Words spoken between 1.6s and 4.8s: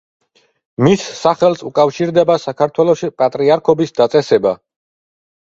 უკავშირდება საქართველოში პატრიარქობის დაწესება.